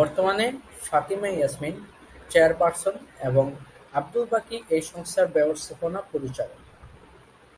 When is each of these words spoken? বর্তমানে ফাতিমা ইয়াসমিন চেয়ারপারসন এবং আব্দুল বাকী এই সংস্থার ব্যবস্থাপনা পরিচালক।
বর্তমানে 0.00 0.46
ফাতিমা 0.86 1.28
ইয়াসমিন 1.32 1.74
চেয়ারপারসন 2.30 2.94
এবং 3.28 3.46
আব্দুল 3.92 4.24
বাকী 4.32 4.56
এই 4.74 4.82
সংস্থার 4.90 5.28
ব্যবস্থাপনা 5.36 6.00
পরিচালক। 6.12 6.60